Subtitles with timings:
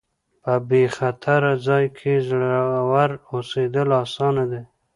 [0.43, 4.61] په بې خطره ځای کې زړور اوسېدل اسانه دي.